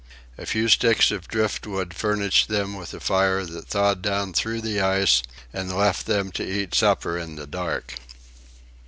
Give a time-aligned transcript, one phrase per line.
[0.35, 4.81] A few sticks of driftwood furnished them with a fire that thawed down through the
[4.81, 5.21] ice
[5.53, 7.93] and left them to eat supper in the dark.